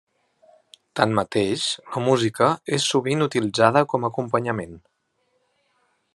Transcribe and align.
Tanmateix, 0.99 1.65
la 1.97 2.03
música 2.07 2.49
és 2.79 2.89
sovint 2.95 3.25
utilitzada 3.29 3.87
com 3.93 4.09
acompanyament. 4.13 4.77